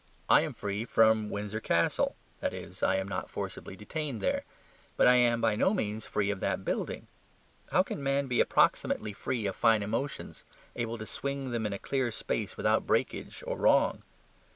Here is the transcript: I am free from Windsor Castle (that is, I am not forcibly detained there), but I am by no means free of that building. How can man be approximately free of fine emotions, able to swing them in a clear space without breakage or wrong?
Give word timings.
I 0.29 0.41
am 0.41 0.55
free 0.55 0.83
from 0.83 1.29
Windsor 1.29 1.59
Castle 1.59 2.15
(that 2.39 2.55
is, 2.55 2.81
I 2.81 2.95
am 2.95 3.07
not 3.07 3.29
forcibly 3.29 3.75
detained 3.75 4.19
there), 4.19 4.45
but 4.97 5.05
I 5.05 5.13
am 5.13 5.41
by 5.41 5.55
no 5.55 5.75
means 5.75 6.07
free 6.07 6.31
of 6.31 6.39
that 6.39 6.65
building. 6.65 7.05
How 7.71 7.83
can 7.83 8.01
man 8.01 8.25
be 8.25 8.41
approximately 8.41 9.13
free 9.13 9.45
of 9.45 9.55
fine 9.55 9.83
emotions, 9.83 10.43
able 10.75 10.97
to 10.97 11.05
swing 11.05 11.51
them 11.51 11.67
in 11.67 11.73
a 11.73 11.77
clear 11.77 12.11
space 12.11 12.57
without 12.57 12.87
breakage 12.87 13.43
or 13.45 13.57
wrong? 13.59 14.01